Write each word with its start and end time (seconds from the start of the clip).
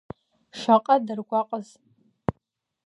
Шаҟа 0.59 0.95
даргәаҟыз… 1.05 1.67